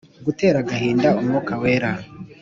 Gutera 0.25 0.57
agahinda 0.63 1.09
umwuka 1.19 1.51
wera 1.61 1.91